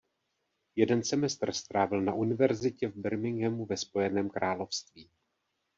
Jeden 0.75 1.03
semestr 1.03 1.51
strávil 1.53 2.01
na 2.01 2.13
univerzitě 2.13 2.87
v 2.87 2.95
Birminghamu 2.95 3.65
ve 3.65 3.77
Spojeném 3.77 4.29
království. 4.29 5.09